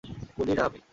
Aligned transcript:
কুলি 0.35 0.53
না 0.53 0.63
আমি। 0.65 0.81